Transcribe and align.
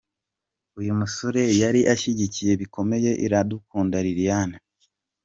Uyu 0.79 0.91
musore 0.99 1.41
yari 1.61 1.81
ashyigikiye 1.93 2.51
bikomeye 2.61 3.09
Iradukunda 3.25 3.97
Liliane. 4.05 4.57